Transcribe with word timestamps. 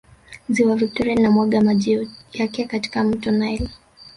ziwa 0.53 0.75
victoria 0.75 1.15
linamwaga 1.15 1.61
maji 1.61 2.07
yake 2.33 2.65
katika 2.65 3.03
mto 3.03 3.31
nile 3.31 3.69